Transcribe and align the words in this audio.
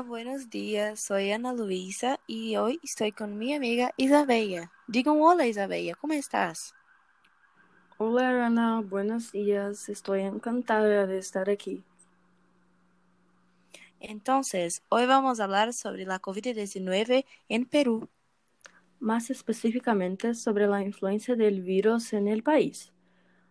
Hola, 0.00 0.08
buenos 0.08 0.48
días. 0.48 0.98
Soy 0.98 1.30
Ana 1.30 1.52
Luisa 1.52 2.20
y 2.26 2.56
hoy 2.56 2.80
estoy 2.82 3.12
con 3.12 3.36
mi 3.36 3.52
amiga 3.52 3.92
Isabella. 3.98 4.72
Diga 4.88 5.12
un 5.12 5.20
hola, 5.20 5.46
Isabella. 5.46 5.94
¿Cómo 5.94 6.14
estás? 6.14 6.74
Hola 7.98 8.46
Ana, 8.46 8.80
buenos 8.80 9.30
días. 9.30 9.90
Estoy 9.90 10.22
encantada 10.22 11.06
de 11.06 11.18
estar 11.18 11.50
aquí. 11.50 11.84
Entonces, 14.00 14.82
hoy 14.88 15.04
vamos 15.04 15.38
a 15.38 15.44
hablar 15.44 15.74
sobre 15.74 16.06
la 16.06 16.18
COVID-19 16.18 17.26
en 17.50 17.66
Perú. 17.66 18.08
Más 19.00 19.28
específicamente 19.28 20.32
sobre 20.34 20.66
la 20.66 20.82
influencia 20.82 21.36
del 21.36 21.60
virus 21.60 22.14
en 22.14 22.26
el 22.26 22.42
país. 22.42 22.90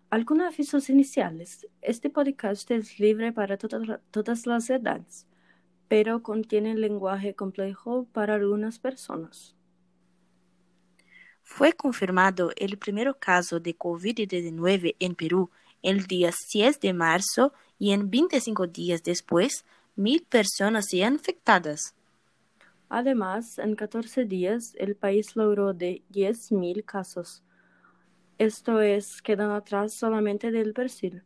Algunos 0.09 0.52
avisos 0.55 0.89
iniciales. 0.89 1.68
Este 1.84 2.10
podcast 2.10 2.71
es 2.71 3.00
libre 3.00 3.32
para 3.32 3.56
toda- 3.56 4.02
todas 4.10 4.47
las 4.47 4.68
edades, 4.71 5.28
pero 5.89 6.24
contiene 6.24 6.75
lenguaje 6.75 7.36
complejo 7.36 8.07
para 8.14 8.36
algunas 8.36 8.80
personas. 8.80 9.56
Fue 11.43 11.74
confirmado 11.74 12.52
el 12.56 12.78
primer 12.78 13.14
caso 13.20 13.60
de 13.60 13.78
COVID-19 13.78 14.96
en 15.00 15.16
Perú 15.16 15.50
el 15.82 16.06
día 16.06 16.32
6 16.32 16.80
de 16.80 16.94
marzo 16.94 17.54
y 17.80 17.92
en 17.92 18.10
25 18.10 18.68
días 18.68 19.04
después, 19.04 19.66
mil 19.96 20.24
personas 20.24 20.86
se 20.89 21.04
han 21.04 21.14
infectadas. 21.14 21.96
Además, 22.89 23.58
en 23.60 23.75
14 23.75 24.25
días, 24.25 24.74
el 24.78 24.96
país 24.96 25.36
logró 25.36 25.74
de 25.74 26.04
10.000 26.11 26.83
casos. 26.83 27.44
Esto 28.38 28.82
es, 28.82 29.21
quedan 29.21 29.52
atrás 29.52 29.94
solamente 29.94 30.52
del 30.52 30.74
Brasil. 30.74 31.24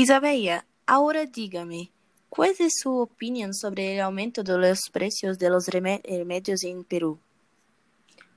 Isabella, 0.00 0.64
ahora 0.86 1.26
dígame, 1.26 1.90
¿cuál 2.30 2.54
es 2.58 2.80
su 2.80 2.90
opinión 3.00 3.52
sobre 3.52 3.96
el 3.96 4.00
aumento 4.00 4.42
de 4.42 4.56
los 4.56 4.88
precios 4.90 5.38
de 5.38 5.50
los 5.50 5.68
reme- 5.68 6.00
remedios 6.02 6.64
en 6.64 6.84
Perú? 6.84 7.18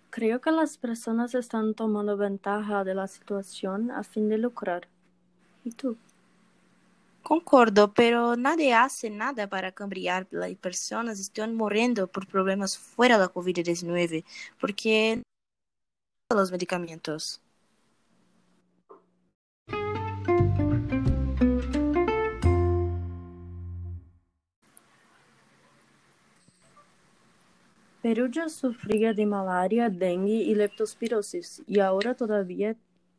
Creo 0.10 0.42
que 0.42 0.52
las 0.52 0.78
personas 0.78 1.34
están 1.36 1.74
tomando 1.74 2.18
ventaja 2.18 2.84
de 2.84 2.96
la 2.96 3.08
situación 3.08 3.92
a 3.92 4.04
fin 4.04 4.28
de 4.28 4.38
lucrar. 4.38 4.90
¿Y 5.64 5.72
tú? 5.72 5.96
Concordo, 7.22 7.94
pero 7.94 8.36
nadie 8.36 8.74
hace 8.74 9.10
nada 9.10 9.48
para 9.48 9.72
cambiar. 9.72 10.28
Las 10.32 10.54
personas 10.56 11.22
están 11.22 11.56
muriendo 11.56 12.08
por 12.08 12.28
problemas 12.28 12.78
fuera 12.78 13.18
de 13.18 13.24
la 13.24 13.34
COVID-19 13.34 14.26
porque 14.60 15.24
no 16.30 16.38
los 16.38 16.52
medicamentos. 16.52 17.43
Perú 28.04 28.28
ya 28.30 28.50
sufría 28.50 29.14
de 29.14 29.26
malaria, 29.26 29.90
dengue 29.90 30.34
y 30.34 30.54
leptospirosis 30.56 31.64
y 31.66 31.80
ahora 31.80 32.14
todavía 32.14 32.76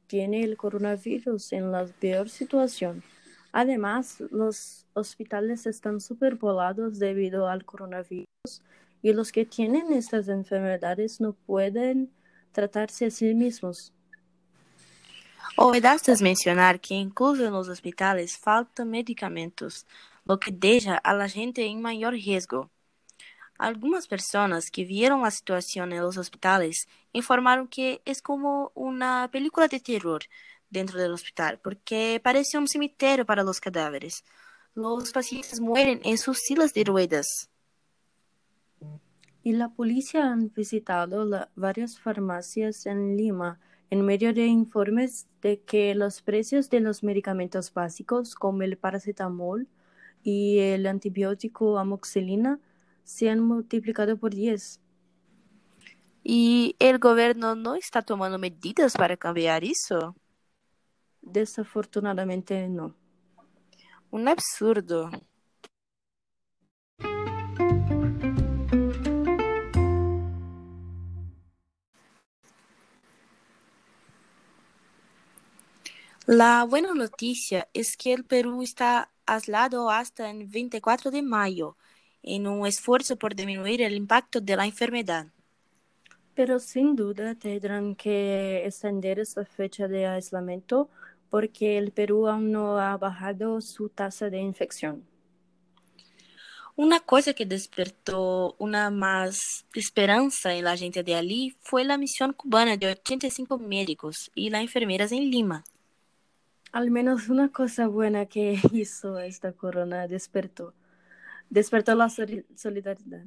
tiene 0.06 0.44
el 0.44 0.58
coronavirus 0.58 1.54
en 1.54 1.72
la 1.72 1.86
peor 1.86 2.28
situación. 2.28 3.02
Además, 3.50 4.22
los 4.30 4.86
hospitales 4.92 5.64
están 5.64 6.02
superpoblados 6.02 6.98
debido 6.98 7.48
al 7.48 7.64
coronavirus 7.64 8.26
y 9.00 9.14
los 9.14 9.32
que 9.32 9.46
tienen 9.46 9.90
estas 9.90 10.28
enfermedades 10.28 11.18
no 11.18 11.32
pueden 11.32 12.10
tratarse 12.52 13.06
a 13.06 13.10
sí 13.10 13.34
mismos. 13.34 13.94
Olvidaste 15.56 16.12
mencionar 16.20 16.78
que 16.78 16.94
incluso 16.94 17.46
en 17.46 17.54
los 17.54 17.70
hospitales 17.70 18.36
faltan 18.36 18.90
medicamentos, 18.90 19.86
lo 20.26 20.38
que 20.38 20.52
deja 20.52 20.96
a 20.98 21.14
la 21.14 21.26
gente 21.30 21.64
en 21.64 21.80
mayor 21.80 22.12
riesgo. 22.12 22.73
Algunas 23.58 24.08
personas 24.08 24.70
que 24.70 24.84
vieron 24.84 25.22
la 25.22 25.30
situación 25.30 25.92
en 25.92 26.02
los 26.02 26.16
hospitales 26.16 26.88
informaron 27.12 27.68
que 27.68 28.02
es 28.04 28.20
como 28.20 28.72
una 28.74 29.28
película 29.30 29.68
de 29.68 29.78
terror 29.78 30.22
dentro 30.70 31.00
del 31.00 31.12
hospital, 31.12 31.60
porque 31.62 32.20
parece 32.22 32.58
un 32.58 32.66
cemiterio 32.66 33.24
para 33.24 33.44
los 33.44 33.60
cadáveres. 33.60 34.24
Los 34.74 35.12
pacientes 35.12 35.60
mueren 35.60 36.00
en 36.02 36.18
sus 36.18 36.38
sillas 36.38 36.74
de 36.74 36.82
ruedas. 36.82 37.48
Y 39.44 39.52
la 39.52 39.68
policía 39.68 40.32
han 40.32 40.52
visitado 40.52 41.48
varias 41.54 42.00
farmacias 42.00 42.86
en 42.86 43.16
Lima 43.16 43.60
en 43.90 44.04
medio 44.04 44.34
de 44.34 44.46
informes 44.46 45.28
de 45.42 45.60
que 45.60 45.94
los 45.94 46.22
precios 46.22 46.70
de 46.70 46.80
los 46.80 47.04
medicamentos 47.04 47.72
básicos 47.72 48.34
como 48.34 48.62
el 48.62 48.76
paracetamol 48.76 49.68
y 50.24 50.58
el 50.58 50.86
antibiótico 50.86 51.78
amoxicilina 51.78 52.58
se 53.04 53.30
han 53.30 53.40
multiplicado 53.40 54.16
por 54.16 54.34
10. 54.34 54.80
¿Y 56.22 56.74
el 56.78 56.98
gobierno 56.98 57.54
no 57.54 57.74
está 57.74 58.02
tomando 58.02 58.38
medidas 58.38 58.94
para 58.96 59.16
cambiar 59.16 59.62
eso? 59.62 60.16
Desafortunadamente 61.20 62.68
no. 62.68 62.94
Un 64.10 64.28
absurdo. 64.28 65.10
La 76.26 76.64
buena 76.64 76.94
noticia 76.94 77.68
es 77.74 77.98
que 77.98 78.14
el 78.14 78.24
Perú 78.24 78.62
está 78.62 79.12
aislado 79.26 79.90
hasta 79.90 80.30
el 80.30 80.46
24 80.46 81.10
de 81.10 81.20
mayo, 81.20 81.76
en 82.24 82.46
un 82.46 82.66
esfuerzo 82.66 83.16
por 83.16 83.34
disminuir 83.34 83.82
el 83.82 83.94
impacto 83.94 84.40
de 84.40 84.56
la 84.56 84.66
enfermedad. 84.66 85.26
Pero 86.34 86.58
sin 86.58 86.96
duda 86.96 87.36
tendrán 87.36 87.94
que 87.94 88.66
extender 88.66 89.20
esta 89.20 89.44
fecha 89.44 89.86
de 89.86 90.06
aislamiento 90.06 90.88
porque 91.30 91.78
el 91.78 91.92
Perú 91.92 92.26
aún 92.26 92.50
no 92.50 92.78
ha 92.78 92.96
bajado 92.96 93.60
su 93.60 93.88
tasa 93.88 94.30
de 94.30 94.40
infección. 94.40 95.04
Una 96.76 96.98
cosa 96.98 97.34
que 97.34 97.46
despertó 97.46 98.56
una 98.58 98.90
más 98.90 99.64
esperanza 99.74 100.54
en 100.54 100.64
la 100.64 100.76
gente 100.76 101.04
de 101.04 101.14
allí 101.14 101.56
fue 101.60 101.84
la 101.84 101.98
misión 101.98 102.32
cubana 102.32 102.76
de 102.76 102.88
85 102.88 103.58
médicos 103.58 104.32
y 104.34 104.50
las 104.50 104.62
enfermeras 104.62 105.12
en 105.12 105.30
Lima. 105.30 105.62
Al 106.72 106.90
menos 106.90 107.28
una 107.28 107.50
cosa 107.50 107.86
buena 107.86 108.26
que 108.26 108.58
hizo 108.72 109.20
esta 109.20 109.52
corona 109.52 110.08
despertó. 110.08 110.74
Despertó 111.54 111.94
la 111.94 112.08
soli- 112.08 112.44
solidaridad. 112.56 113.22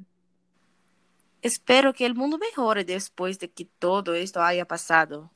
Espero 1.40 1.94
que 1.94 2.04
el 2.04 2.14
mundo 2.14 2.36
mejore 2.36 2.84
después 2.84 3.38
de 3.38 3.50
que 3.50 3.64
todo 3.64 4.14
esto 4.14 4.42
haya 4.42 4.66
pasado. 4.66 5.32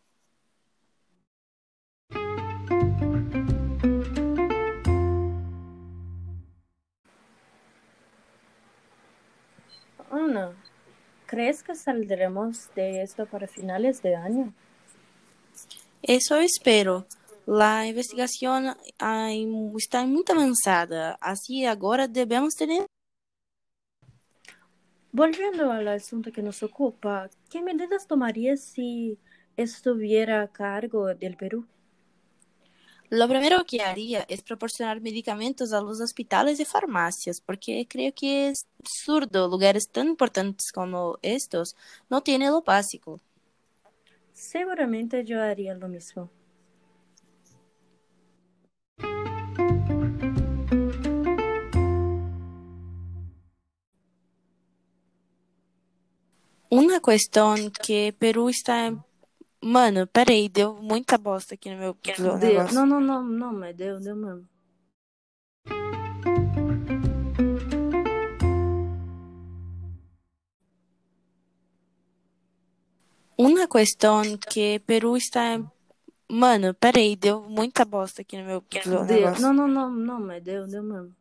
Ana, 10.10 10.52
¿crees 11.24 11.62
que 11.62 11.74
saldremos 11.74 12.74
de 12.74 13.02
esto 13.02 13.24
para 13.24 13.48
finales 13.48 14.02
de 14.02 14.16
año? 14.16 14.52
Eso 16.02 16.36
espero. 16.36 17.06
La 17.46 17.86
investigación 17.86 18.76
ay, 18.98 19.48
está 19.76 20.06
muy 20.06 20.22
avanzada, 20.28 21.18
así 21.20 21.66
ahora 21.66 22.06
debemos 22.06 22.54
tener 22.54 22.86
Volviendo 25.14 25.70
al 25.70 25.88
asunto 25.88 26.32
que 26.32 26.42
nos 26.42 26.62
ocupa, 26.62 27.28
¿qué 27.50 27.60
medidas 27.60 28.06
tomarías 28.06 28.64
si 28.64 29.18
estuviera 29.58 30.40
a 30.40 30.48
cargo 30.48 31.14
del 31.14 31.36
Perú? 31.36 31.66
Lo 33.10 33.28
primero 33.28 33.62
que 33.66 33.82
haría 33.82 34.24
es 34.26 34.40
proporcionar 34.40 35.02
medicamentos 35.02 35.74
a 35.74 35.82
los 35.82 36.00
hospitales 36.00 36.60
y 36.60 36.64
farmacias, 36.64 37.42
porque 37.42 37.86
creo 37.86 38.10
que 38.14 38.48
es 38.48 38.66
absurdo 38.80 39.48
lugares 39.48 39.90
tan 39.92 40.08
importantes 40.08 40.72
como 40.72 41.18
estos 41.20 41.76
no 42.08 42.22
tienen 42.22 42.50
lo 42.50 42.62
básico. 42.62 43.20
Seguramente 44.32 45.26
yo 45.26 45.42
haría 45.42 45.74
lo 45.74 45.88
mismo. 45.88 46.30
Uma 56.74 57.02
questão 57.02 57.54
que 57.84 58.12
Peru 58.12 58.48
está. 58.48 58.90
Mano, 59.62 60.06
peraí, 60.06 60.48
deu 60.48 60.74
muita 60.76 61.18
bosta 61.18 61.52
aqui 61.52 61.68
no 61.68 61.76
meu, 61.76 61.94
no, 62.72 62.86
no, 62.86 62.98
no, 62.98 63.22
no, 63.22 63.52
me 63.52 63.74
deu, 63.74 64.00
deu 64.00 64.16
mesmo. 64.16 64.48
Uma 73.36 73.68
questão 73.68 74.22
que 74.38 74.78
Peru 74.86 75.14
está. 75.14 75.60
Mano, 76.26 76.72
peraí, 76.72 77.16
deu 77.16 77.42
muita 77.42 77.84
bosta 77.84 78.22
aqui 78.22 78.38
no 78.38 78.46
meu 78.46 78.64
negócio. 79.04 79.42
Não, 79.42 79.52
não, 79.52 79.68
não, 79.68 79.90
não, 79.90 80.20
mas 80.20 80.42
deu, 80.42 80.66
deu 80.66 80.82
mesmo. 80.82 81.14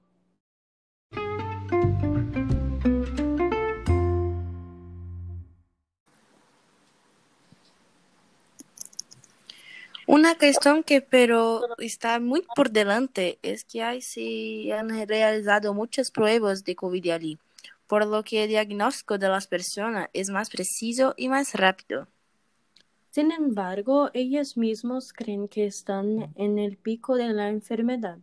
Una 10.11 10.37
cuestión 10.37 10.83
que 10.83 11.01
pero 11.01 11.61
está 11.77 12.19
muy 12.19 12.41
por 12.53 12.69
delante 12.69 13.39
es 13.43 13.63
que 13.63 13.81
hay, 13.81 14.01
se 14.01 14.73
han 14.73 14.89
realizado 15.07 15.73
muchas 15.73 16.11
pruebas 16.11 16.65
de 16.65 16.75
COVID 16.75 17.11
allí, 17.11 17.39
por 17.87 18.05
lo 18.05 18.21
que 18.21 18.43
el 18.43 18.49
diagnóstico 18.49 19.17
de 19.17 19.29
las 19.29 19.47
personas 19.47 20.09
es 20.11 20.29
más 20.29 20.49
preciso 20.49 21.13
y 21.15 21.29
más 21.29 21.55
rápido. 21.55 22.09
Sin 23.09 23.31
embargo, 23.31 24.09
ellos 24.13 24.57
mismos 24.57 25.13
creen 25.13 25.47
que 25.47 25.65
están 25.65 26.33
en 26.35 26.59
el 26.59 26.75
pico 26.75 27.15
de 27.15 27.29
la 27.31 27.47
enfermedad, 27.47 28.17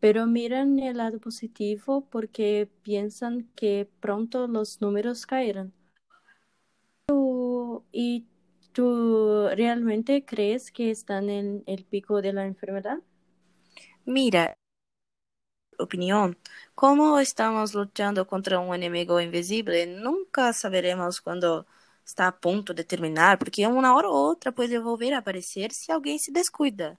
pero 0.00 0.26
miran 0.26 0.78
el 0.80 0.98
lado 0.98 1.18
positivo 1.18 2.06
porque 2.10 2.68
piensan 2.82 3.48
que 3.56 3.88
pronto 4.00 4.46
los 4.48 4.82
números 4.82 5.24
caerán. 5.24 5.72
¿Tú- 7.06 7.84
¿Y 7.90 8.26
tú 8.72 9.48
realmente 9.54 10.24
crees 10.24 10.70
que 10.72 10.90
están 10.90 11.30
en 11.30 11.62
el 11.66 11.84
pico 11.84 12.22
de 12.22 12.32
la 12.32 12.46
enfermedad? 12.46 12.98
Mira, 14.06 14.54
opinión, 15.78 16.38
como 16.74 17.18
estamos 17.18 17.74
luchando 17.74 18.26
contra 18.26 18.58
un 18.60 18.74
enemigo 18.74 19.20
invisible, 19.20 19.86
nunca 19.86 20.52
saberemos 20.52 21.20
cuándo 21.20 21.66
está 22.04 22.26
a 22.28 22.40
punto 22.40 22.74
de 22.74 22.84
terminar, 22.84 23.38
porque 23.38 23.66
una 23.66 23.94
hora 23.94 24.08
u 24.08 24.12
otra 24.14 24.52
puede 24.52 24.78
volver 24.78 25.14
a 25.14 25.18
aparecer 25.18 25.72
si 25.72 25.92
alguien 25.92 26.18
se 26.18 26.32
descuida. 26.32 26.98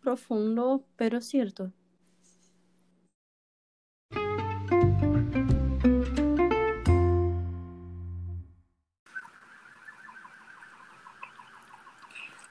Profundo, 0.00 0.84
pero 0.96 1.20
cierto. 1.20 1.72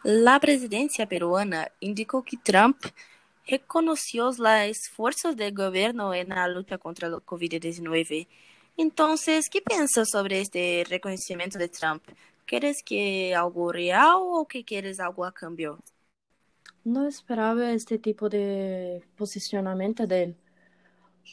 La 0.04 0.38
presidencia 0.42 1.08
peruana 1.08 1.70
indicó 1.80 2.24
que 2.24 2.36
Trump 2.36 2.78
reconoció 3.48 4.26
los 4.26 4.40
esfuerzos 4.40 5.38
del 5.38 5.54
gobierno 5.54 6.14
en 6.14 6.28
la 6.28 6.46
lucha 6.50 6.78
contra 6.78 7.08
el 7.08 7.14
COVID-19. 7.14 8.28
Entonces, 8.76 9.48
¿qué 9.50 9.62
piensas 9.62 10.10
sobre 10.10 10.42
este 10.42 10.84
reconocimiento 10.90 11.58
de 11.58 11.70
Trump? 11.70 12.04
¿Quieres 12.46 12.84
que 12.84 13.34
algo 13.34 13.72
real 13.72 14.18
o 14.20 14.46
que 14.46 14.66
quieres 14.66 15.00
algo 15.00 15.24
a 15.24 15.32
cambio? 15.32 15.80
No 16.84 17.08
esperaba 17.08 17.72
este 17.72 17.98
tipo 17.98 18.28
de 18.28 19.02
posicionamiento 19.16 20.06
de 20.06 20.24
él, 20.24 20.36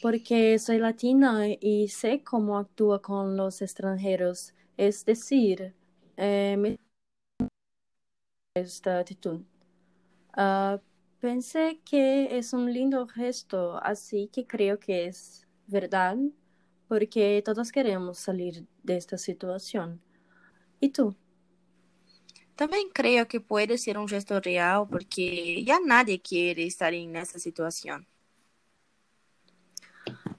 porque 0.01 0.57
soy 0.59 0.77
latina 0.77 1.45
y 1.59 1.89
sé 1.89 2.23
cómo 2.23 2.57
actúa 2.57 3.01
con 3.01 3.35
los 3.35 3.61
extranjeros. 3.61 4.53
Es 4.77 5.03
decir, 5.03 5.73
eh, 6.15 6.55
me 6.57 6.77
esta 8.53 8.99
actitud. 8.99 9.41
Ah, 10.33 10.79
pensé 11.19 11.79
que 11.85 12.37
es 12.37 12.51
un 12.51 12.73
lindo 12.73 13.07
gesto, 13.07 13.81
así 13.81 14.29
que 14.31 14.45
creo 14.45 14.77
que 14.77 15.05
es 15.05 15.47
verdad, 15.67 16.17
porque 16.89 17.41
todos 17.45 17.71
queremos 17.71 18.17
salir 18.17 18.65
de 18.83 18.97
esta 18.97 19.17
situación. 19.17 20.01
¿Y 20.81 20.89
tú? 20.89 21.15
También 22.57 22.89
creo 22.93 23.25
que 23.27 23.39
puede 23.39 23.77
ser 23.77 23.97
un 23.97 24.09
gesto 24.09 24.41
real 24.41 24.85
porque 24.89 25.63
ya 25.63 25.79
nadie 25.79 26.21
quiere 26.21 26.65
estar 26.65 26.93
en 26.93 27.15
esa 27.15 27.39
situación. 27.39 28.05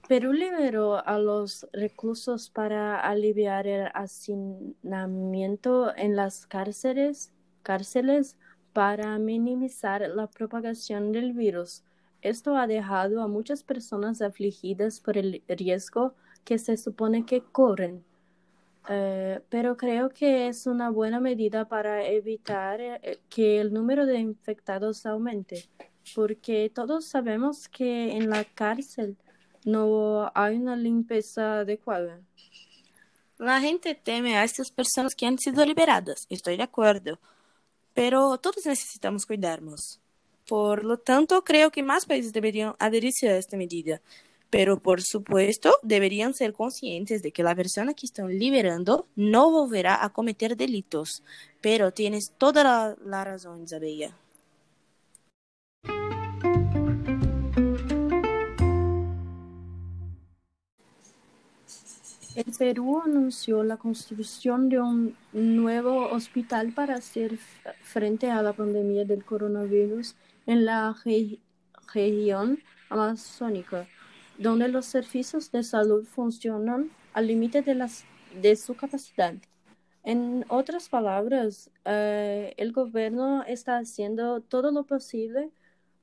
Perú 0.07 0.33
liberó 0.33 1.03
a 1.03 1.17
los 1.17 1.67
reclusos 1.73 2.51
para 2.51 2.99
aliviar 2.99 3.65
el 3.65 3.87
hacinamiento 3.93 5.95
en 5.95 6.15
las 6.15 6.45
cárceles, 6.45 7.33
cárceles 7.63 8.37
para 8.73 9.17
minimizar 9.17 10.01
la 10.01 10.27
propagación 10.27 11.11
del 11.11 11.33
virus. 11.33 11.83
Esto 12.21 12.55
ha 12.55 12.67
dejado 12.67 13.21
a 13.21 13.27
muchas 13.27 13.63
personas 13.63 14.21
afligidas 14.21 14.99
por 14.99 15.17
el 15.17 15.43
riesgo 15.47 16.13
que 16.43 16.57
se 16.57 16.77
supone 16.77 17.25
que 17.25 17.41
corren. 17.41 18.03
Eh, 18.89 19.39
pero 19.49 19.77
creo 19.77 20.09
que 20.09 20.47
es 20.47 20.67
una 20.67 20.89
buena 20.89 21.19
medida 21.19 21.67
para 21.67 22.05
evitar 22.05 22.81
eh, 22.81 23.19
que 23.29 23.61
el 23.61 23.71
número 23.73 24.05
de 24.05 24.19
infectados 24.19 25.05
aumente, 25.05 25.65
porque 26.15 26.69
todos 26.73 27.05
sabemos 27.05 27.69
que 27.69 28.11
en 28.11 28.29
la 28.29 28.43
cárcel 28.43 29.15
no 29.65 30.31
hay 30.35 30.57
una 30.57 30.75
limpieza 30.75 31.59
adecuada. 31.59 32.19
La 33.37 33.61
gente 33.61 33.95
teme 33.95 34.37
a 34.37 34.43
estas 34.43 34.69
personas 34.71 35.15
que 35.15 35.25
han 35.25 35.37
sido 35.37 35.65
liberadas, 35.65 36.25
estoy 36.29 36.57
de 36.57 36.63
acuerdo, 36.63 37.19
pero 37.93 38.37
todos 38.37 38.65
necesitamos 38.65 39.25
cuidarnos. 39.25 39.99
Por 40.47 40.83
lo 40.83 40.97
tanto, 40.97 41.43
creo 41.43 41.71
que 41.71 41.83
más 41.83 42.05
países 42.05 42.33
deberían 42.33 42.75
adherirse 42.79 43.29
a 43.29 43.37
esta 43.37 43.57
medida. 43.57 44.01
Pero, 44.49 44.79
por 44.79 45.01
supuesto, 45.01 45.77
deberían 45.81 46.33
ser 46.33 46.53
conscientes 46.53 47.23
de 47.23 47.31
que 47.31 47.41
la 47.41 47.55
persona 47.55 47.93
que 47.93 48.05
están 48.05 48.37
liberando 48.37 49.07
no 49.15 49.49
volverá 49.49 50.03
a 50.03 50.09
cometer 50.09 50.55
delitos. 50.55 51.23
Pero 51.59 51.91
tienes 51.91 52.33
toda 52.37 52.63
la, 52.63 52.97
la 53.03 53.23
razón, 53.23 53.63
Isabella. 53.63 54.15
El 62.35 62.51
Perú 62.57 62.99
anunció 63.05 63.63
la 63.63 63.77
construcción 63.77 64.67
de 64.67 64.79
un 64.79 65.15
nuevo 65.33 66.07
hospital 66.09 66.73
para 66.73 66.95
hacer 66.95 67.37
frente 67.83 68.31
a 68.31 68.41
la 68.41 68.53
pandemia 68.53 69.05
del 69.05 69.23
coronavirus 69.23 70.15
en 70.47 70.65
la 70.65 70.95
re- 71.05 71.39
región 71.93 72.57
amazónica, 72.89 73.87
donde 74.39 74.67
los 74.67 74.87
servicios 74.87 75.51
de 75.51 75.61
salud 75.61 76.05
funcionan 76.05 76.89
al 77.13 77.27
límite 77.27 77.61
de 77.61 78.55
su 78.55 78.75
capacidad. 78.75 79.35
En 80.03 80.43
otras 80.47 80.89
palabras, 80.89 81.69
eh, 81.85 82.55
el 82.57 82.71
gobierno 82.71 83.43
está 83.43 83.77
haciendo 83.77 84.41
todo 84.41 84.71
lo 84.71 84.83
posible 84.85 85.51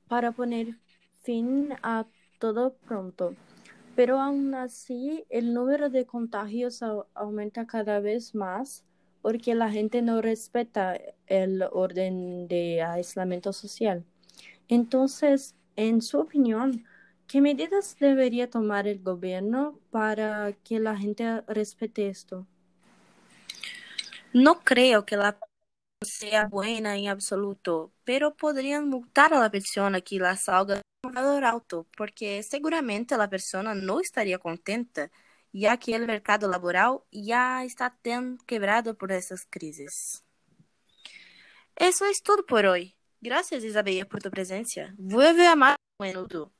para 0.07 0.31
poner 0.31 0.77
fin 1.23 1.73
a 1.83 2.05
todo 2.39 2.73
pronto. 2.87 3.35
Pero 3.95 4.19
aún 4.19 4.55
así, 4.55 5.25
el 5.29 5.53
número 5.53 5.89
de 5.89 6.05
contagios 6.05 6.81
au- 6.81 7.07
aumenta 7.13 7.67
cada 7.67 7.99
vez 7.99 8.33
más 8.35 8.83
porque 9.21 9.53
la 9.55 9.69
gente 9.71 10.01
no 10.01 10.21
respeta 10.21 10.99
el 11.27 11.63
orden 11.71 12.47
de 12.47 12.81
aislamiento 12.81 13.53
social. 13.53 14.03
Entonces, 14.67 15.55
en 15.75 16.01
su 16.01 16.19
opinión, 16.19 16.85
¿qué 17.27 17.41
medidas 17.41 17.97
debería 17.99 18.49
tomar 18.49 18.87
el 18.87 19.01
gobierno 19.01 19.79
para 19.91 20.53
que 20.63 20.79
la 20.79 20.97
gente 20.97 21.41
respete 21.47 22.07
esto? 22.09 22.47
No 24.33 24.61
creo 24.61 25.05
que 25.05 25.17
la 25.17 25.37
sea 26.01 26.47
buena 26.47 26.97
en 26.97 27.07
absoluto, 27.07 27.93
pero 28.03 28.35
podrían 28.35 28.89
multar 28.89 29.33
a 29.33 29.39
la 29.39 29.51
persona 29.51 30.01
que 30.01 30.19
la 30.19 30.35
salga 30.35 30.81
con 31.01 31.09
un 31.09 31.15
valor 31.15 31.43
alto, 31.43 31.87
porque 31.95 32.41
seguramente 32.43 33.17
la 33.17 33.29
persona 33.29 33.75
no 33.75 33.99
estaría 33.99 34.39
contenta, 34.39 35.11
ya 35.53 35.77
que 35.77 35.95
el 35.95 36.07
mercado 36.07 36.47
laboral 36.47 37.01
ya 37.11 37.63
está 37.63 37.95
tan 38.01 38.37
quebrado 38.47 38.97
por 38.97 39.11
esas 39.11 39.45
crisis. 39.49 40.23
Eso 41.75 42.05
es 42.05 42.21
todo 42.21 42.45
por 42.45 42.65
hoy. 42.65 42.95
Gracias, 43.21 43.63
Isabella, 43.63 44.07
por 44.07 44.21
tu 44.21 44.31
presencia. 44.31 44.93
Vuelve 44.97 45.47
a 45.47 45.55
más 45.55 45.75
menudo. 45.99 46.51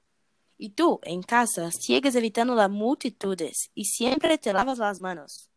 Y 0.57 0.71
tú, 0.71 0.99
en 1.03 1.23
casa, 1.23 1.71
sigues 1.71 2.13
evitando 2.13 2.53
las 2.53 2.69
multitudes 2.69 3.71
y 3.73 3.85
siempre 3.85 4.37
te 4.37 4.53
lavas 4.53 4.77
las 4.77 5.01
manos. 5.01 5.49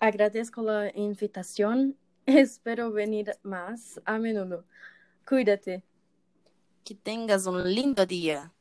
Agradezco 0.00 0.62
la 0.62 0.90
invitación. 0.96 1.96
Espero 2.26 2.92
venir 2.92 3.36
más 3.42 4.00
a 4.04 4.18
menudo. 4.18 4.64
Cuídate. 5.26 5.82
Que 6.84 6.94
tengas 6.94 7.46
un 7.46 7.62
lindo 7.74 8.06
día. 8.06 8.52